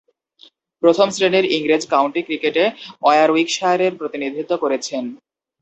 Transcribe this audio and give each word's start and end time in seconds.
প্রথম-শ্রেণীর 0.83 1.45
ইংরেজ 1.57 1.83
কাউন্টি 1.87 2.21
ক্রিকেটে 2.23 2.63
ওয়ারউইকশায়ারের 3.01 3.93
প্রতিনিধিত্ব 3.99 4.53
করেছেন। 4.57 5.03